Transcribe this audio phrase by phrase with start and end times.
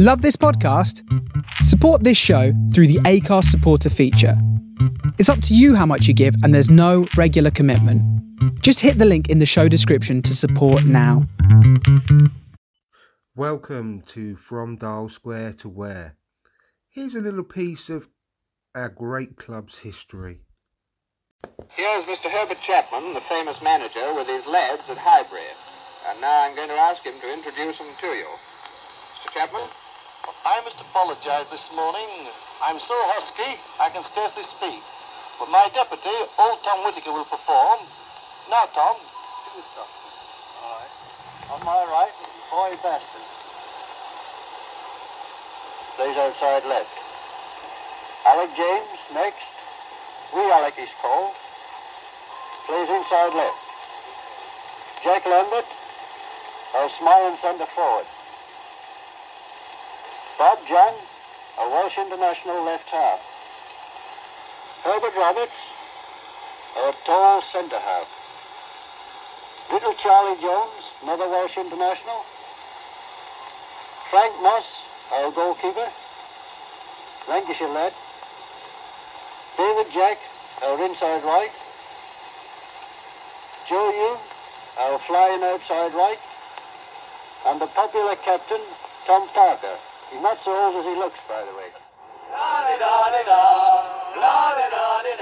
[0.00, 1.02] Love this podcast?
[1.64, 4.40] Support this show through the Acast supporter feature.
[5.18, 8.00] It's up to you how much you give, and there's no regular commitment.
[8.62, 11.26] Just hit the link in the show description to support now.
[13.34, 16.14] Welcome to From Dial Square to Where.
[16.88, 18.06] Here's a little piece of
[18.76, 20.42] our great club's history.
[21.70, 22.30] Here's Mr.
[22.30, 25.42] Herbert Chapman, the famous manager, with his lads at Highbury.
[26.08, 28.26] And now I'm going to ask him to introduce them to you.
[29.26, 29.34] Mr.
[29.34, 29.68] Chapman?
[30.44, 32.28] I must apologise this morning.
[32.60, 34.84] I'm so husky I can scarcely speak.
[35.40, 37.80] But my deputy, old Tom Whittaker, will perform.
[38.52, 38.96] Now, Tom,
[39.56, 39.88] this stuff.
[39.88, 40.92] All right.
[41.56, 42.12] On my right,
[42.52, 43.24] boy Bastin.
[45.96, 46.92] Plays outside left.
[48.28, 49.48] Alec James, next.
[50.36, 51.32] Wee Alec is called.
[52.68, 53.62] Plays inside left.
[55.04, 55.64] Jack Lambert,
[56.76, 58.04] our smiling centre forward.
[60.38, 60.94] Bob John,
[61.58, 63.18] a Welsh international left half.
[64.84, 65.58] Herbert Roberts,
[66.78, 68.06] a tall centre half.
[69.72, 72.22] Little Charlie Jones, another Welsh international.
[74.14, 75.90] Frank Moss, our goalkeeper.
[77.28, 77.92] Lancashire lad.
[79.58, 80.18] David Jack,
[80.62, 81.50] our inside right.
[83.66, 84.22] Joe Hulme,
[84.86, 86.20] our flying outside right.
[87.48, 88.62] And the popular captain,
[89.04, 89.74] Tom Parker.
[90.10, 91.68] He's not so old as he looks, by the way.
[92.32, 93.44] La di da di da,
[94.16, 95.12] la di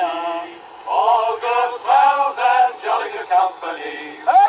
[0.86, 4.45] All good pals and jolly good company.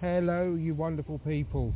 [0.00, 1.74] Hello, you wonderful people.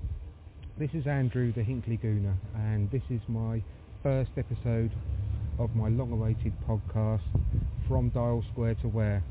[0.78, 3.60] This is Andrew the Hinckley Gooner, and this is my
[4.04, 4.92] first episode
[5.58, 7.24] of my long awaited podcast,
[7.88, 9.24] From Dial Square to Where.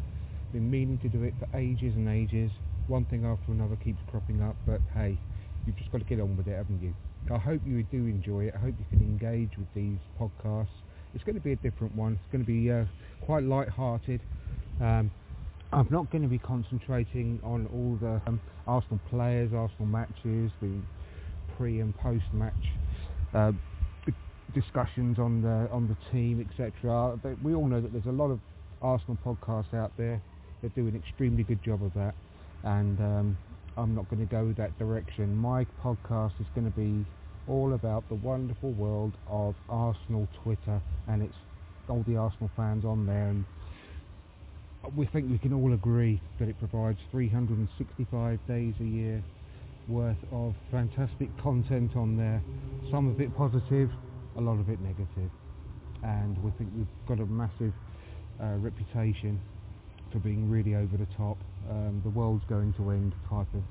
[0.51, 2.51] Been meaning to do it for ages and ages.
[2.87, 5.17] One thing after another keeps cropping up, but hey,
[5.65, 6.93] you've just got to get on with it, haven't you?
[7.33, 8.55] I hope you do enjoy it.
[8.57, 10.67] I hope you can engage with these podcasts.
[11.15, 12.19] It's going to be a different one.
[12.21, 12.83] It's going to be uh,
[13.23, 14.19] quite light-hearted.
[14.81, 15.11] Um,
[15.73, 20.69] I'm not going to be concentrating on all the um, Arsenal players, Arsenal matches, the
[21.57, 22.53] pre and post match
[23.33, 23.53] uh,
[24.53, 27.17] discussions on the on the team, etc.
[27.41, 28.39] We all know that there's a lot of
[28.81, 30.21] Arsenal podcasts out there
[30.61, 32.15] that do an extremely good job of that,
[32.63, 33.37] and um,
[33.77, 35.33] I'm not going to go that direction.
[35.35, 37.05] My podcast is going to be
[37.47, 41.35] all about the wonderful world of Arsenal Twitter, and it's
[41.87, 43.45] all the Arsenal fans on there and
[44.95, 49.23] we think we can all agree that it provides 365 days a year
[49.87, 52.41] worth of fantastic content on there.
[52.89, 53.89] Some of it positive,
[54.37, 55.29] a lot of it negative.
[56.03, 57.73] And we think we've got a massive
[58.41, 59.39] uh, reputation
[60.11, 61.37] for being really over the top,
[61.69, 63.61] um, the world's going to end type of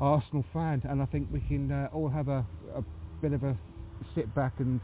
[0.00, 0.82] Arsenal fan.
[0.84, 2.84] And I think we can uh, all have a, a
[3.20, 3.56] bit of a
[4.14, 4.80] sit back and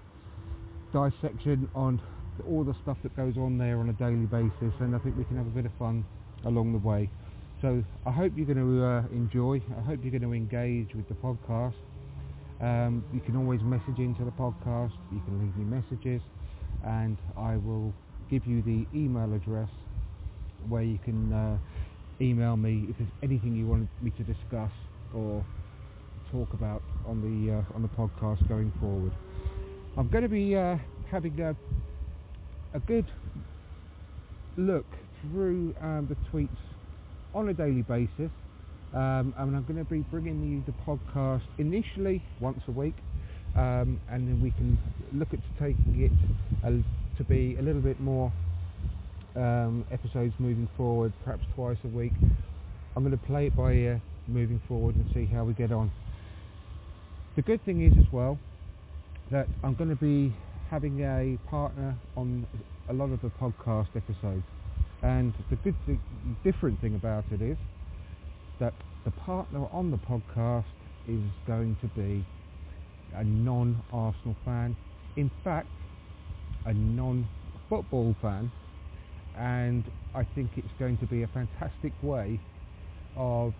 [0.92, 2.00] dissection on
[2.48, 5.25] all the stuff that goes on there on a daily basis, and I think we
[5.25, 6.04] can have a bit of fun
[6.44, 7.10] along the way.
[7.60, 9.62] So I hope you're going to uh, enjoy.
[9.78, 11.75] I hope you're going to engage with the podcast.
[12.60, 14.92] Um, you can always message into the podcast.
[15.12, 16.22] You can leave me messages,
[16.84, 17.94] and I will
[18.31, 19.69] give you the email address
[20.69, 21.59] where you can uh,
[22.21, 24.72] email me if there's anything you want me to discuss
[25.15, 25.44] or
[26.31, 29.12] talk about on the uh, on the podcast going forward.
[29.97, 30.78] I'm going to be uh,
[31.10, 31.54] having a
[32.75, 33.06] a good
[34.56, 34.87] look
[35.21, 36.49] through um, the tweets
[37.34, 38.31] on a daily basis.
[38.94, 42.94] Um, and I'm going to be bringing you the podcast initially once a week,
[43.56, 44.78] um, and then we can
[45.15, 46.12] look at taking it
[46.66, 48.31] a, to be a little bit more
[49.34, 52.12] um, episodes moving forward, perhaps twice a week.
[52.94, 55.91] I'm going to play it by ear moving forward and see how we get on.
[57.36, 58.39] The good thing is as well
[59.30, 60.34] that I'm going to be
[60.72, 62.47] having a partner on
[62.89, 64.47] a lot of the podcast episodes.
[65.03, 66.01] And the good thing,
[66.42, 67.59] different thing about it is
[68.59, 68.72] that
[69.04, 70.65] the partner on the podcast
[71.07, 72.24] is going to be
[73.15, 74.74] a non-Arsenal fan.
[75.16, 75.69] In fact,
[76.65, 78.51] a non-football fan.
[79.39, 82.41] And I think it's going to be a fantastic way
[83.15, 83.53] of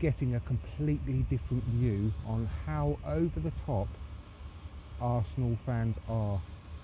[0.00, 3.88] getting a completely different view on how over the top
[5.04, 6.40] Arsenal fans are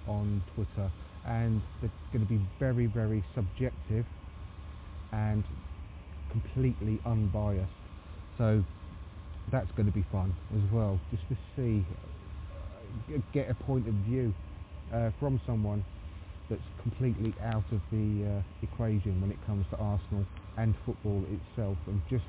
[0.07, 0.91] on Twitter,
[1.27, 4.05] and it's going to be very, very subjective.
[5.13, 5.43] And
[6.31, 7.71] completely unbiased.
[8.39, 8.63] So
[9.51, 11.85] that's going to be fun as well, just to see,
[13.13, 14.33] uh, get a point of view
[14.95, 15.85] uh, from someone
[16.49, 20.25] that's completely out of the uh, equation when it comes to Arsenal
[20.57, 22.25] and football itself, and just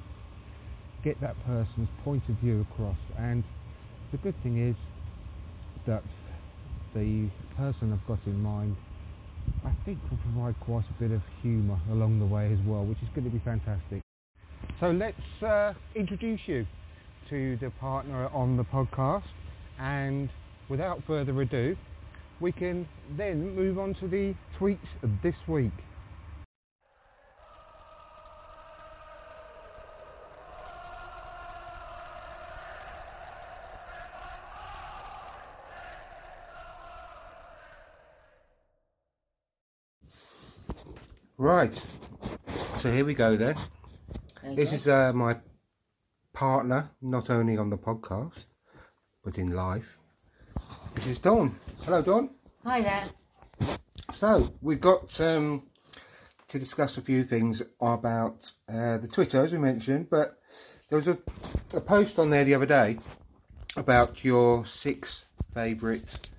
[1.03, 2.97] get that person's point of view across.
[3.17, 3.43] And
[4.11, 4.75] the good thing is
[5.87, 6.03] that
[6.93, 8.75] the person I've got in mind,
[9.65, 12.97] I think will provide quite a bit of humour along the way as well, which
[13.01, 14.01] is going to be fantastic.
[14.79, 16.65] So let's uh, introduce you
[17.29, 19.23] to the partner on the podcast,
[19.79, 20.29] and
[20.69, 21.75] without further ado,
[22.39, 22.87] we can
[23.17, 25.71] then move on to the tweets of this week.
[41.41, 41.83] Right.
[42.77, 43.55] So here we go then.
[44.53, 45.37] This is uh, my
[46.33, 48.45] partner, not only on the podcast,
[49.23, 49.97] but in life.
[50.93, 51.55] This is Dawn.
[51.83, 52.29] Hello, Dawn.
[52.63, 53.05] Hi there.
[54.11, 55.63] So we've got um,
[56.47, 60.37] to discuss a few things about uh, the Twitter, as we mentioned, but
[60.89, 61.17] there was a,
[61.73, 62.99] a post on there the other day
[63.75, 66.29] about your six favourite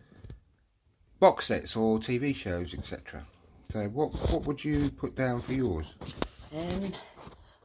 [1.18, 3.26] box sets or TV shows, etc.
[3.72, 5.94] So what what would you put down for yours?
[6.54, 6.92] Um,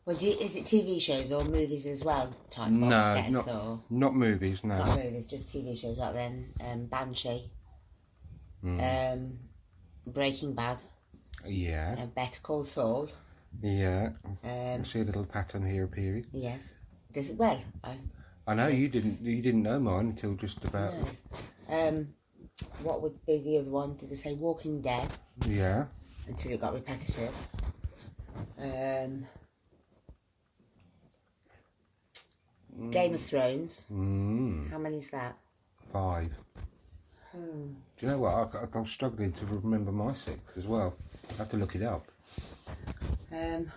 [0.05, 2.33] well, do you, is it TV shows or movies as well?
[2.49, 4.63] Type no, sets not or not movies.
[4.63, 4.77] No.
[4.77, 5.99] not movies, just TV shows.
[5.99, 7.51] Right then, um, Banshee,
[8.61, 8.79] Hmm.
[8.79, 9.39] um,
[10.05, 10.81] Breaking Bad,
[11.45, 13.09] Yeah, uh, Better Call Saul.
[13.61, 14.11] yeah.
[14.45, 16.25] Um, I see a little pattern here appearing.
[16.31, 16.71] yes,
[17.11, 17.97] this well, I
[18.47, 21.07] I know you didn't you didn't know mine until just about no.
[21.77, 22.07] Um,
[22.81, 23.97] what would be the other one?
[23.97, 25.13] Did they say Walking Dead
[25.45, 25.87] yeah.
[26.27, 27.33] Until it got repetitive?
[28.59, 29.25] Um,
[32.91, 33.85] Game of Thrones.
[33.91, 35.35] Mm, How many is that?
[35.91, 36.31] five.
[37.31, 37.39] Hmm.
[37.97, 38.33] Do you know what?
[38.33, 40.95] I, I, I'm struggling to remember my six as well.
[41.31, 42.05] I have to look it up.
[43.31, 43.71] Um,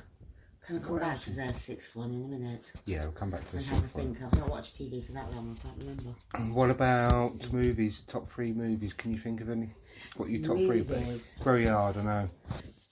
[0.67, 3.45] can I come back to the sixth one in a minute Yeah, we'll come back
[3.47, 4.15] to the and have a sixth one.
[4.15, 4.23] think?
[4.23, 5.57] I've not watched TV for that long.
[5.59, 6.55] I can't remember.
[6.55, 8.03] What about movies?
[8.07, 8.93] Top three movies?
[8.93, 9.71] Can you think of any?
[10.17, 10.79] What you top three?
[10.79, 11.33] Movies.
[11.35, 12.29] It's very hard, I know.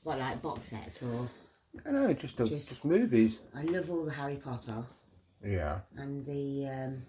[0.04, 1.28] What like box sets or?
[1.86, 3.40] I know, just, a, Just- just movies.
[3.54, 4.82] I love all the Harry Potter
[5.44, 5.80] Yeah.
[5.96, 7.02] and the um,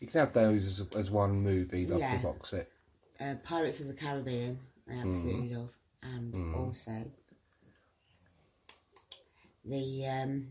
[0.00, 2.16] You can have those as, as one movie, like Yeah.
[2.18, 2.68] the box set.
[3.20, 4.58] uh, Pirates of the Caribbean.
[4.88, 5.56] I absolutely Mm.
[5.58, 7.10] love, and also
[9.64, 10.46] the um,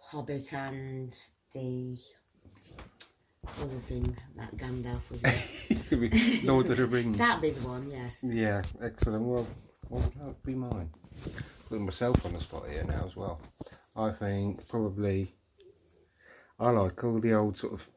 [0.00, 1.12] Hobbit and
[1.52, 1.98] the
[3.60, 6.46] other thing that Gandalf was in.
[6.46, 7.18] Lord of the Rings.
[7.18, 7.90] That'd be the one.
[7.90, 8.18] Yes.
[8.22, 9.24] Yeah, excellent.
[9.24, 9.46] Well,
[9.88, 10.90] what would that be mine?
[11.68, 13.40] Putting myself on the spot here now as well.
[13.96, 15.34] I think probably
[16.58, 17.88] I like all the old sort of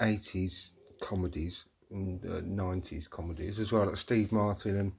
[0.00, 4.92] eighties comedies and uh, nineties comedies as well, like Steve Martin and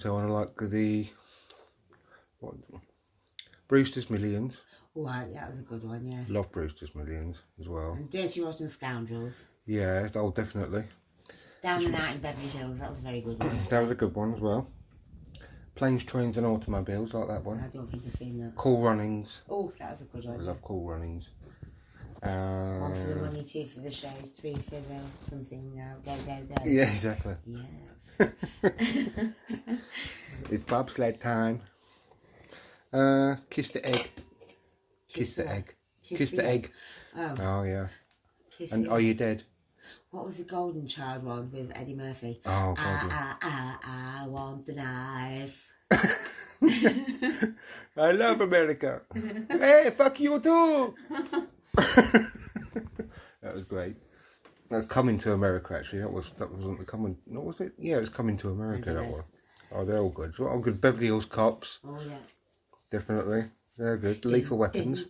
[0.00, 0.24] so on.
[0.24, 1.08] I like the
[2.40, 2.54] what
[3.68, 4.60] Brewster's Millions.
[4.98, 6.06] Right, that was a good one.
[6.06, 6.24] Yeah.
[6.28, 7.92] Love Brewster's Millions as well.
[7.92, 9.44] And Dirty Rotten Scoundrels.
[9.66, 10.84] Yeah, oh definitely.
[11.62, 13.58] Down and Out in Beverly Hills, that was a very good one.
[13.70, 14.70] That was a good one as well.
[15.74, 17.60] Planes, Trains and Automobiles, like that one.
[17.60, 18.54] I don't think I've seen that.
[18.56, 19.42] Cool Runnings.
[19.50, 20.46] Oh, that was a good I one.
[20.46, 21.30] love Cool Runnings.
[22.22, 25.96] One for the Um, money, two for the shows, three for the something now.
[26.04, 26.62] Go, go, go.
[26.64, 27.34] yeah, exactly.
[27.46, 28.30] Yes.
[30.50, 31.60] It's bobsled time.
[32.92, 34.10] Uh, kiss the egg.
[35.16, 35.74] Kiss, the egg.
[36.02, 36.70] Kiss, the, egg.
[37.16, 37.88] Oh, Oh yeah.
[38.56, 39.04] kiss And the are egg.
[39.06, 39.42] you dead?
[40.10, 42.40] What was the Golden Child one with Eddie Murphy?
[42.46, 42.78] Oh god.
[43.10, 45.72] I, I, I, I want the knife.
[47.96, 49.02] I love America.
[49.50, 50.94] hey, fuck you too.
[51.76, 53.96] that was great.
[54.68, 56.00] That's coming to America actually.
[56.00, 57.16] That was that wasn't the coming.
[57.26, 57.72] What was it?
[57.78, 58.92] Yeah, it was coming to America.
[58.94, 59.24] That one.
[59.72, 60.32] Oh, they're all good.
[60.40, 60.80] All good.
[60.80, 62.16] Beverly Hills Cops, Oh, yeah.
[62.90, 63.44] definitely.
[63.78, 64.24] They're good.
[64.24, 65.06] Lethal Weapons.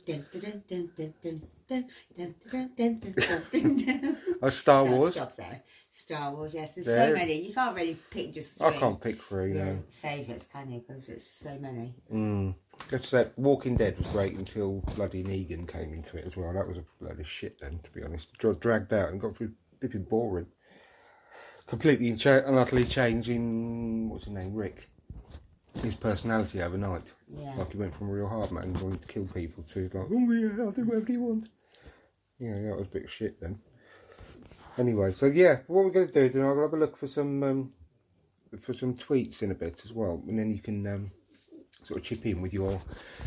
[4.43, 5.13] oh, Star Wars.
[5.13, 5.63] Stop there.
[5.89, 6.75] Star Wars, yes.
[6.75, 7.11] There's there.
[7.11, 7.47] so many.
[7.47, 8.67] You can't really pick just three.
[8.67, 9.83] I can't pick three, no.
[9.91, 10.81] Favourites, can you?
[10.87, 11.95] Because it's so many.
[12.13, 12.55] Mm.
[12.91, 13.39] That's that.
[13.39, 16.53] Walking Dead was great until bloody Negan came into it as well.
[16.53, 18.37] That was a load of shit then, to be honest.
[18.61, 20.47] dragged out and got through dipping boring.
[21.67, 24.09] Completely and utterly changing.
[24.09, 24.55] What's his name?
[24.55, 24.89] Rick
[25.87, 27.13] his personality overnight.
[27.33, 27.55] Yeah.
[27.55, 30.33] Like he went from a real hard man wanting to kill people to like, oh
[30.33, 31.49] yeah, I'll do whatever you want.
[32.41, 33.61] Yeah, that was a bit of shit then.
[34.79, 37.41] Anyway, so yeah, what we're going to do, then I'll have a look for some
[37.45, 37.73] um,
[38.61, 41.11] for some tweets in a bit as well, and then you can um,
[41.85, 42.83] sort of chip in with your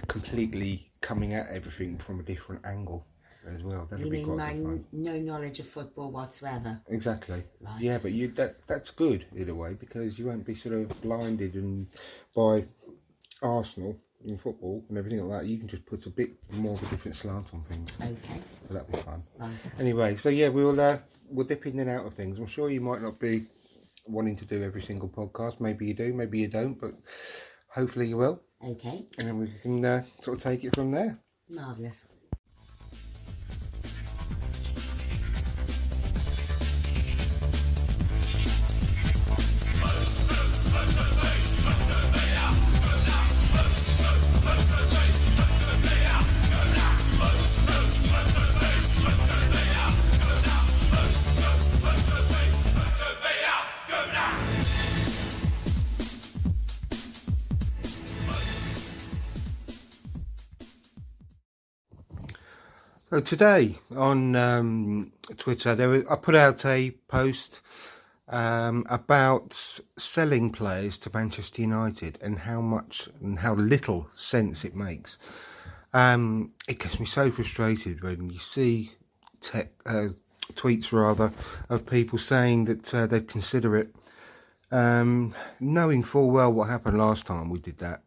[0.09, 3.07] completely coming at everything from a different angle
[3.47, 3.87] as well.
[3.89, 6.79] That'd You be mean my n- no knowledge of football whatsoever?
[6.89, 7.43] Exactly.
[7.61, 7.81] Right.
[7.81, 11.01] Yeah, but you that that's good in a way because you won't be sort of
[11.01, 11.87] blinded and
[12.35, 12.65] by
[13.41, 15.47] Arsenal in football and everything like that.
[15.47, 17.97] You can just put a bit more of a different slant on things.
[18.01, 19.23] Okay, So that'd be fun.
[19.37, 19.49] right.
[19.79, 20.97] Anyway, so yeah, we'll uh,
[21.29, 22.37] we'll dip in and out of things.
[22.37, 23.45] I'm sure you might not be
[24.05, 25.59] wanting to do every single podcast.
[25.61, 26.93] Maybe you do, maybe you don't, but
[27.69, 31.17] hopefully you will, Okay, and then we can uh, sort of take it from there.
[31.49, 32.07] marvellous.
[63.21, 67.61] Today on um, Twitter, there was, I put out a post
[68.27, 69.53] um, about
[69.97, 75.17] selling players to Manchester United and how much and how little sense it makes.
[75.93, 78.91] Um, it gets me so frustrated when you see
[79.41, 80.09] te- uh,
[80.53, 81.31] tweets rather
[81.69, 83.95] of people saying that uh, they'd consider it,
[84.71, 88.03] um, knowing full well what happened last time we did that.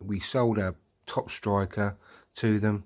[0.00, 1.96] We sold our top striker
[2.36, 2.84] to them.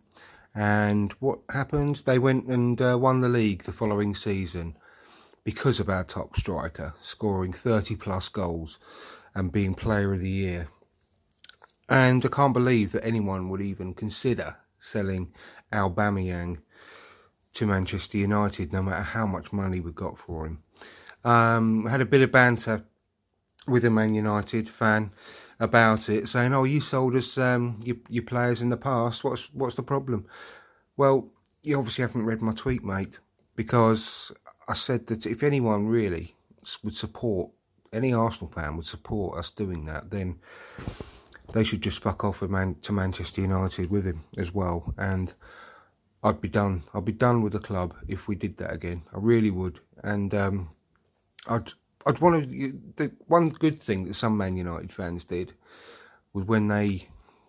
[0.59, 2.03] And what happened?
[2.05, 4.77] They went and uh, won the league the following season
[5.45, 8.81] because of our top striker scoring 30 plus goals
[9.37, 10.67] and being player of the year.
[11.89, 15.33] And I can't believe that anyone would even consider selling
[15.73, 16.59] Aubameyang
[17.53, 20.65] to Manchester United, no matter how much money we got for him.
[21.23, 22.85] Um, had a bit of banter
[23.69, 25.13] with a Man United fan
[25.61, 29.25] about it, saying, "Oh, you sold us um, your, your players in the past.
[29.25, 30.27] What's what's the problem?"
[30.97, 31.29] Well,
[31.63, 33.19] you obviously haven't read my tweet, mate,
[33.57, 34.33] because
[34.69, 36.35] I said that if anyone really
[36.83, 37.51] would support
[37.93, 40.39] any Arsenal fan would support us doing that, then
[41.53, 45.33] they should just fuck off Man- to Manchester United with him as well, and
[46.23, 46.83] I'd be done.
[46.95, 49.03] I'd be done with the club if we did that again.
[49.15, 50.71] I really would, and um,
[51.47, 51.73] I'd
[52.07, 52.81] I'd want to.
[52.97, 55.53] The one good thing that some Man United fans did
[56.33, 57.09] was when they,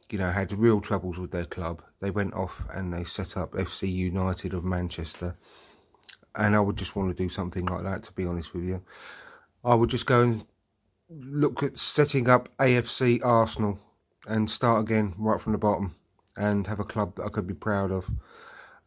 [0.09, 1.81] you know, had real troubles with their club.
[2.01, 5.37] They went off and they set up FC United of Manchester,
[6.35, 8.03] and I would just want to do something like that.
[8.03, 8.81] To be honest with you,
[9.63, 10.45] I would just go and
[11.09, 13.79] look at setting up AFC Arsenal
[14.27, 15.95] and start again right from the bottom
[16.37, 18.09] and have a club that I could be proud of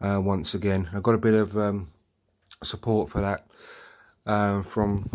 [0.00, 0.88] uh, once again.
[0.95, 1.90] I got a bit of um,
[2.62, 3.47] support for that
[4.26, 5.11] um, from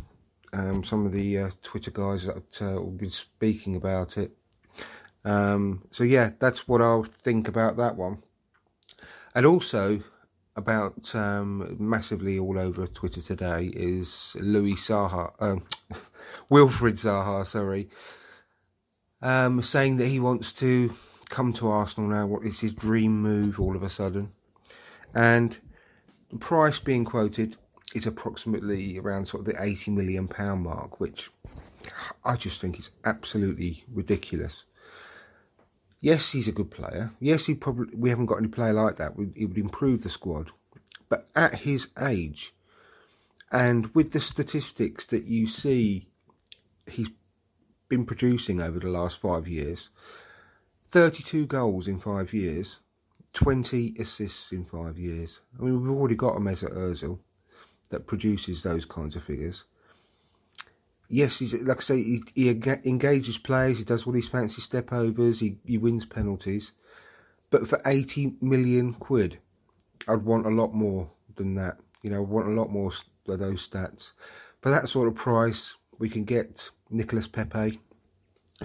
[0.54, 4.32] um, some of the uh, Twitter guys that uh, will be speaking about it.
[5.26, 8.24] Um, so yeah, that's what I'll think about that one,
[9.36, 10.02] and also
[10.56, 15.64] about um, massively all over Twitter today is Louis Saha, um,
[16.52, 17.90] Wilfried Zaha, sorry,
[19.22, 20.94] um, saying that he wants to
[21.30, 22.26] come to Arsenal now.
[22.26, 24.32] What is his dream move all of a sudden?
[25.14, 25.58] And
[26.30, 27.58] the price being quoted
[27.98, 31.30] is approximately around sort of the 80 million pound mark, which
[32.24, 34.66] I just think is absolutely ridiculous.
[36.00, 37.12] Yes, he's a good player.
[37.20, 39.14] Yes, he probably we haven't got any player like that.
[39.36, 40.52] He would improve the squad,
[41.10, 42.54] but at his age,
[43.52, 46.08] and with the statistics that you see,
[46.86, 47.10] he's
[47.90, 49.90] been producing over the last five years.
[50.90, 52.80] 32 goals in five years,
[53.34, 55.42] 20 assists in five years.
[55.60, 57.20] I mean, we've already got a Mesut Ozil
[57.90, 59.66] that produces those kinds of figures.
[61.10, 63.78] Yes, he's like I say, he, he engages players.
[63.78, 65.40] He does all these fancy step overs.
[65.40, 66.74] He, he wins penalties,
[67.50, 69.40] but for eighty million quid,
[70.08, 71.78] I'd want a lot more than that.
[72.02, 72.92] You know, I want a lot more
[73.28, 74.14] of those stats.
[74.62, 77.80] For that sort of price, we can get Nicolas Pepe,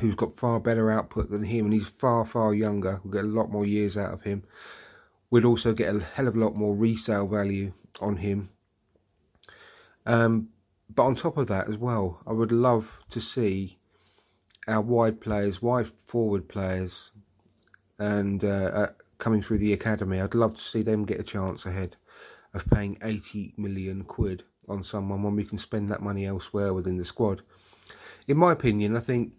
[0.00, 3.00] who's got far better output than him, and he's far far younger.
[3.04, 4.42] We'll get a lot more years out of him.
[5.30, 8.50] We'd also get a hell of a lot more resale value on him.
[10.06, 10.48] Um,
[10.94, 13.78] but on top of that as well, I would love to see
[14.68, 17.10] our wide players, wide forward players,
[17.98, 18.86] and uh, uh,
[19.18, 20.20] coming through the academy.
[20.20, 21.96] I'd love to see them get a chance ahead
[22.54, 26.98] of paying 80 million quid on someone when we can spend that money elsewhere within
[26.98, 27.42] the squad.
[28.28, 29.32] In my opinion, I think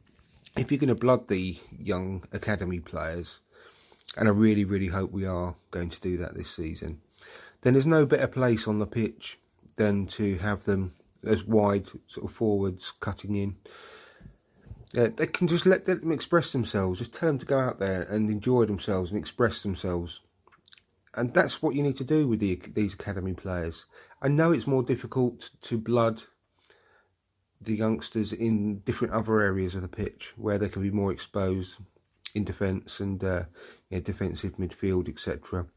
[0.58, 3.39] if you're going to blood the young academy players,
[4.17, 7.01] and I really, really hope we are going to do that this season,
[7.62, 9.39] then there's no better place on the pitch
[9.75, 10.94] than to have them
[11.25, 13.56] as wide sort of forwards cutting in.
[14.94, 17.00] Yeah, they can just let them express themselves.
[17.00, 20.22] Just tell them to go out there and enjoy themselves and express themselves.
[21.15, 23.86] And that's what you need to do with the, these academy players.
[24.22, 26.24] I know it's more difficult to blood
[27.62, 31.77] the youngsters in different other areas of the pitch where they can be more exposed
[32.36, 33.44] in defence and uh,
[33.94, 35.68] know, defensive midfield, etc.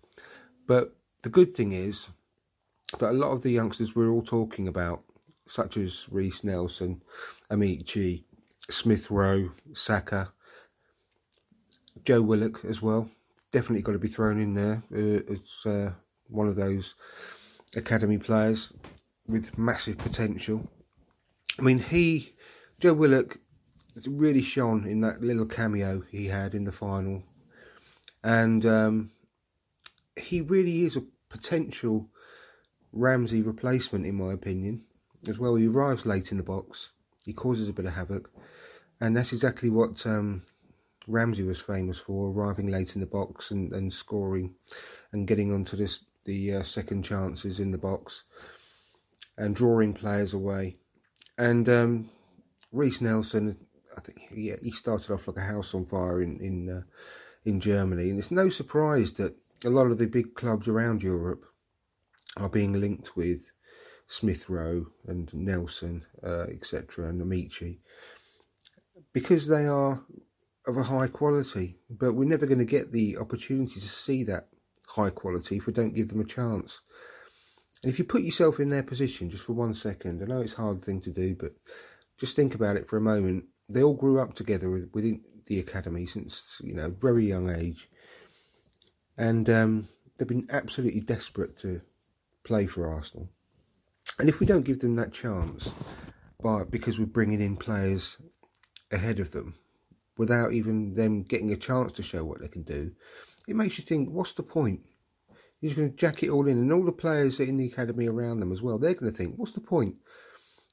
[0.67, 2.09] But the good thing is
[2.99, 5.03] that a lot of the youngsters we're all talking about,
[5.49, 7.03] such as Reiss Nelson,
[7.51, 8.25] Amaechi,
[8.69, 10.33] Smith Rowe, Saka,
[12.05, 13.09] Joe Willock as well,
[13.53, 15.91] definitely got to be thrown in there uh, uh,
[16.29, 16.95] one of those
[17.75, 18.73] academy players
[19.27, 20.69] with massive potential.
[21.59, 22.35] I mean, he,
[22.81, 23.39] Joe Willock,
[24.07, 27.23] really shone in that little cameo he had in the final,
[28.23, 29.11] and um,
[30.17, 32.09] he really is a potential
[32.97, 34.83] Ramsey replacement, in my opinion.
[35.29, 36.93] As well, he arrives late in the box,
[37.25, 38.31] he causes a bit of havoc,
[39.01, 40.43] and that's exactly what um,
[41.07, 44.55] Ramsey was famous for: arriving late in the box and, and scoring,
[45.13, 48.25] and getting onto this the uh, second chances in the box,
[49.37, 50.77] and drawing players away.
[51.37, 52.11] And um,
[52.73, 53.59] Reiss Nelson,
[53.97, 56.83] I think he, he started off like a house on fire in in uh,
[57.45, 61.45] in Germany, and it's no surprise that a lot of the big clubs around Europe
[62.37, 63.51] are being linked with
[64.09, 67.79] Smith Rowe and Nelson, uh, etc., and Amaechi,
[69.13, 70.03] because they are
[70.67, 71.77] of a high quality.
[71.91, 74.49] But we're never going to get the opportunity to see that
[74.89, 76.81] high quality if we don't give them a chance.
[77.83, 80.55] And if you put yourself in their position just for one second, I know it's
[80.55, 81.53] a hard thing to do, but
[82.19, 83.45] just think about it for a moment.
[83.69, 87.89] They all grew up together within the academy since you know very young age,
[89.19, 91.81] and um, they've been absolutely desperate to
[92.47, 93.29] play for Arsenal.
[94.19, 95.75] And if we don't give them that chance,
[96.43, 98.17] by because we're bringing in players
[98.93, 99.57] ahead of them,
[100.17, 102.93] without even them getting a chance to show what they can do,
[103.49, 104.81] it makes you think, what's the point?
[105.61, 108.41] He's going to jack it all in, and all the players in the academy around
[108.41, 108.79] them as well.
[108.79, 109.97] They're going to think, what's the point?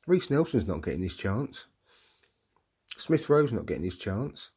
[0.06, 1.66] Reiss Nelson's not getting his chance.
[2.98, 4.52] Smith Rowe's not getting his chance.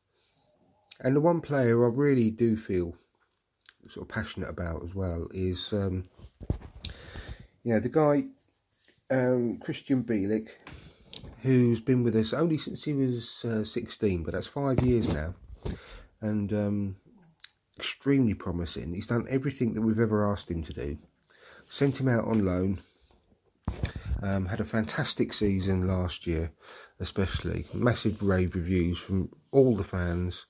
[1.01, 2.95] And the one player I really do feel
[3.89, 6.09] sort of passionate about as well is, um,
[7.67, 8.23] you know, the guy
[9.11, 10.51] um, Krystian Bielik,
[11.43, 15.35] who's been with us only since he was uh, 16, but that's five years now,
[16.21, 16.97] and um,
[17.77, 18.95] extremely promising.
[18.95, 20.97] He's done everything that we've ever asked him to do.
[21.69, 22.79] Sent him out on loan.
[24.23, 26.53] Um, had a fantastic season last year,
[27.01, 30.47] especially massive rave reviews from all the fans,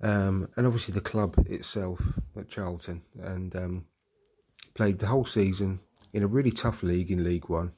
[0.00, 2.00] um, and obviously the club itself
[2.36, 3.86] at Charlton, and um,
[4.74, 5.80] played the whole season
[6.12, 7.72] in a really tough league in League One.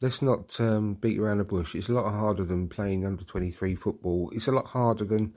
[0.00, 1.74] Let's not um, beat around the bush.
[1.74, 4.30] It's a lot harder than playing under 23 football.
[4.34, 5.34] It's a lot harder than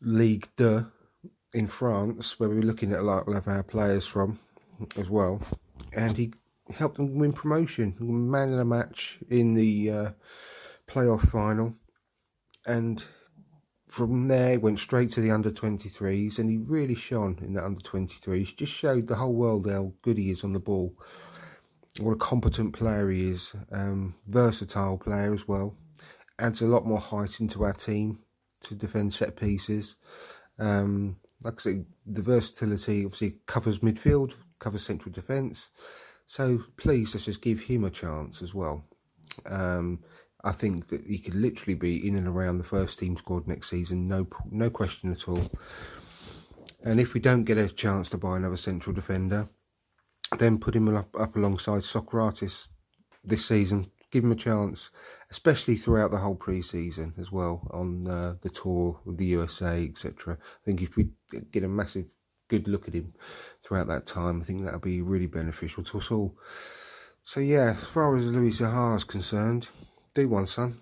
[0.00, 0.86] League Deux
[1.54, 4.38] in France, where we're looking at a lot of our players from
[4.96, 5.40] as well.
[5.94, 6.34] And he
[6.74, 10.10] helped them win promotion, man of the match in the uh,
[10.86, 11.74] playoff final.
[12.66, 13.02] And
[13.96, 17.80] from there, went straight to the under 23s, and he really shone in the under
[17.80, 18.54] 23s.
[18.54, 20.94] Just showed the whole world how good he is on the ball,
[22.00, 25.74] what a competent player he is, um, versatile player as well.
[26.38, 28.18] Adds a lot more height into our team
[28.64, 29.96] to defend set pieces.
[30.58, 35.70] Um, like I say, the versatility obviously covers midfield, covers central defence.
[36.26, 38.84] So please, let's just give him a chance as well.
[39.46, 40.00] Um,
[40.44, 43.70] I think that he could literally be in and around the first team squad next
[43.70, 45.50] season, no no question at all.
[46.84, 49.48] And if we don't get a chance to buy another central defender,
[50.38, 52.68] then put him up, up alongside Sokratis
[53.24, 53.90] this season.
[54.12, 54.90] Give him a chance,
[55.30, 60.38] especially throughout the whole pre-season as well on uh, the tour with the USA, etc.
[60.40, 61.08] I think if we
[61.50, 62.06] get a massive
[62.48, 63.12] good look at him
[63.60, 66.38] throughout that time, I think that'll be really beneficial to us all.
[67.24, 69.68] So yeah, as far as Louis Zaha is concerned,
[70.16, 70.80] do one, son.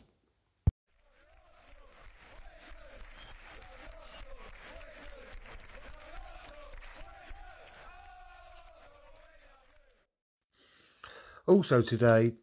[11.47, 12.35] Also today,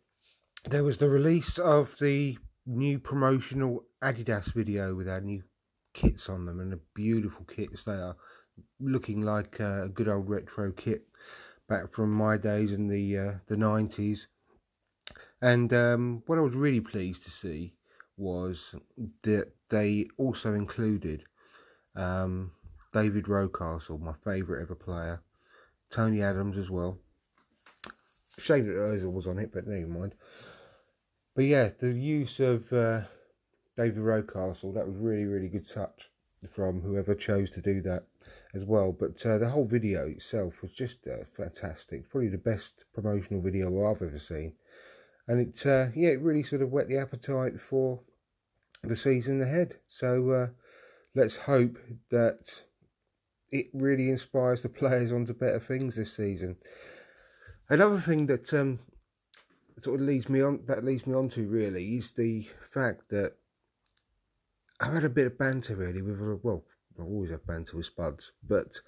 [0.65, 5.43] there was the release of the new promotional Adidas video with our new
[5.93, 8.17] kits on them and the beautiful kits they are
[8.79, 11.03] looking like a good old retro kit
[11.67, 14.27] back from my days in the uh, the 90s
[15.41, 17.73] and um, what I was really pleased to see
[18.17, 18.75] was
[19.23, 21.23] that they also included
[21.95, 22.51] um,
[22.93, 25.21] David Rocastle, my favourite ever player,
[25.89, 26.97] Tony Adams as well.
[28.37, 30.15] Shame that Ozil was on it, but never mind.
[31.35, 33.01] But yeah, the use of uh,
[33.77, 34.73] David Rocastle.
[34.73, 36.09] That was really, really good touch
[36.53, 38.03] from whoever chose to do that
[38.53, 38.91] as well.
[38.91, 42.09] But uh, the whole video itself was just uh, fantastic.
[42.09, 44.53] Probably the best promotional video I've ever seen.
[45.27, 48.01] And it, uh, yeah, it really sort of whet the appetite for
[48.83, 49.75] the season ahead.
[49.87, 50.47] So uh,
[51.15, 51.77] let's hope
[52.09, 52.63] that
[53.49, 56.57] it really inspires the players onto better things this season.
[57.69, 58.79] Another thing that um,
[59.79, 63.33] sort of leads me on that leads me on to really is the fact that
[64.79, 66.63] I've had a bit of banter really with well,
[66.99, 68.79] I always have banter with Spuds, but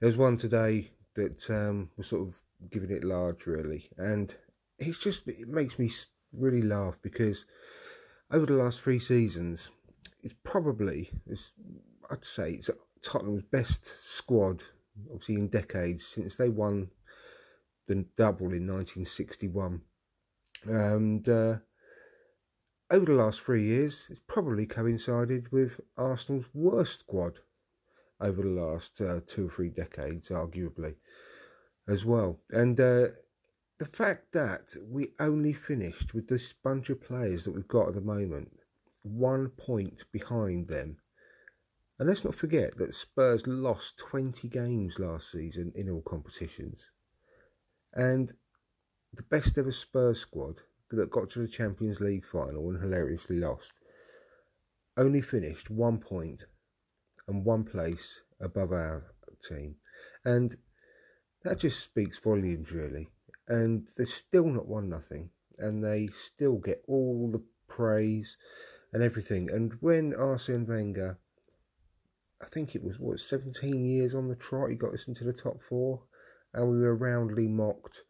[0.00, 4.34] there's one today that um, was sort of giving it large really, and
[4.86, 5.90] it's just it makes me
[6.32, 7.44] really laugh because
[8.30, 9.70] over the last three seasons,
[10.22, 11.50] it's probably it's,
[12.10, 12.70] I'd say it's
[13.02, 14.62] Tottenham's best squad,
[15.10, 16.90] obviously in decades since they won
[17.86, 19.82] the double in 1961,
[20.66, 21.28] and.
[21.28, 21.56] Uh,
[22.90, 27.38] over the last three years, it's probably coincided with Arsenal's worst squad
[28.20, 30.94] over the last uh, two or three decades, arguably,
[31.88, 32.38] as well.
[32.50, 33.06] And uh,
[33.84, 37.94] the fact that we only finished with this bunch of players that we've got at
[37.94, 38.50] the moment,
[39.02, 40.96] one point behind them.
[41.98, 46.88] And let's not forget that Spurs lost 20 games last season in all competitions.
[47.92, 48.32] And
[49.12, 53.74] the best ever Spurs squad that got to the Champions League final and hilariously lost
[54.96, 56.44] only finished one point
[57.28, 59.04] and one place above our
[59.46, 59.76] team.
[60.24, 60.56] And
[61.42, 63.08] that just speaks volumes, really.
[63.48, 68.36] And they're still not won nothing, and they still get all the praise
[68.92, 69.50] and everything.
[69.50, 71.18] And when Arsene Wenger,
[72.40, 75.32] I think it was what 17 years on the trot, he got us into the
[75.32, 76.02] top four,
[76.52, 78.04] and we were roundly mocked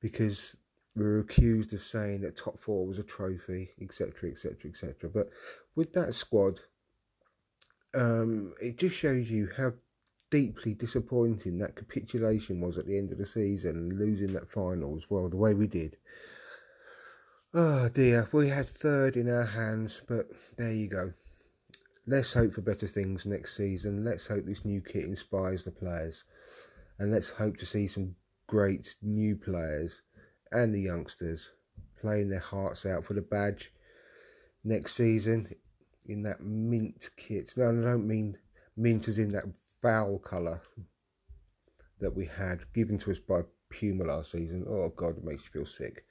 [0.00, 0.56] because
[0.94, 5.10] we were accused of saying that top four was a trophy, etc., etc., etc.
[5.12, 5.30] But
[5.74, 6.60] with that squad,
[7.94, 9.72] um, it just shows you how
[10.34, 15.08] deeply disappointing that capitulation was at the end of the season, losing that final as
[15.08, 15.96] well, the way we did.
[17.54, 21.12] Oh dear, we had third in our hands, but there you go.
[22.04, 24.04] Let's hope for better things next season.
[24.04, 26.24] Let's hope this new kit inspires the players.
[26.98, 28.16] And let's hope to see some
[28.48, 30.02] great new players
[30.50, 31.50] and the youngsters
[32.00, 33.70] playing their hearts out for the badge
[34.64, 35.54] next season
[36.06, 37.52] in that mint kit.
[37.56, 38.36] No, I don't mean
[38.76, 39.44] mint as in that
[39.84, 40.62] foul colour
[42.00, 44.64] that we had given to us by Puma last season.
[44.66, 46.06] Oh God, it makes you feel sick.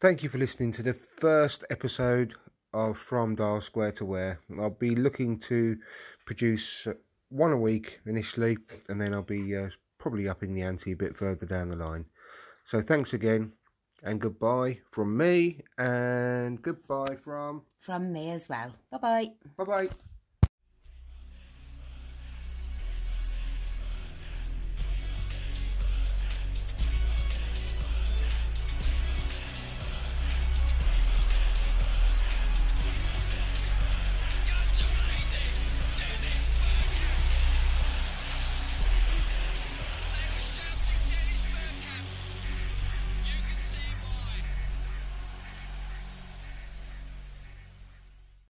[0.00, 2.32] Thank you for listening to the first episode
[2.72, 4.40] of From Dial Square to Where.
[4.58, 5.76] I'll be looking to
[6.24, 6.88] produce
[7.32, 11.16] one a week initially, and then I'll be uh, probably upping the ante a bit
[11.16, 12.04] further down the line.
[12.64, 13.52] So thanks again,
[14.02, 18.72] and goodbye from me, and goodbye from From me as well.
[18.90, 19.30] Bye bye.
[19.56, 20.11] Bye bye.